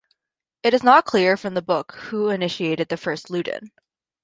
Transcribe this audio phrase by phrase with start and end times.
[0.63, 3.69] It is not clear from the book who initiated the first Luden.